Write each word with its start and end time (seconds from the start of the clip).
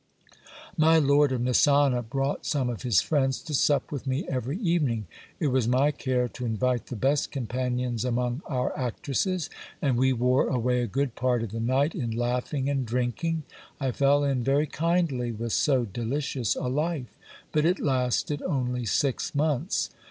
My 0.77 0.97
lord 0.97 1.31
of 1.31 1.41
Xisana 1.41 2.01
brought 2.09 2.43
some 2.43 2.71
of 2.71 2.81
his 2.81 3.03
friends 3.03 3.39
to 3.43 3.53
sup 3.53 3.91
with 3.91 4.07
me 4.07 4.27
every 4.27 4.57
evening. 4.57 5.05
It 5.39 5.49
was 5.49 5.67
my 5.67 5.91
care 5.91 6.27
to 6.29 6.43
invite 6.43 6.87
the 6.87 6.95
best 6.95 7.29
companions 7.29 8.03
among 8.03 8.41
our 8.47 8.75
actresses, 8.75 9.47
and 9.79 9.99
we 9.99 10.11
wore 10.11 10.47
away 10.47 10.81
a 10.81 10.87
good 10.87 11.13
part 11.13 11.43
of 11.43 11.51
the 11.51 11.59
night 11.59 11.93
in 11.93 12.09
laughing 12.09 12.67
and 12.67 12.83
drinking. 12.83 13.43
I 13.79 13.91
fell 13.91 14.23
in 14.23 14.43
very 14.43 14.65
kindly 14.65 15.31
with 15.31 15.53
so 15.53 15.85
delicious 15.85 16.55
a 16.55 16.63
life; 16.63 17.15
but 17.51 17.63
it 17.63 17.79
lasted 17.79 18.41
only 18.41 18.85
six 18.85 19.35
months. 19.35 19.91